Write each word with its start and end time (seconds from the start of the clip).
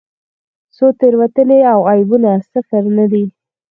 خو 0.75 0.87
تېروتنې 0.99 1.59
او 1.73 1.79
عیبونه 1.91 2.31
صفر 2.51 2.83
نه 2.97 3.05
دي. 3.11 3.25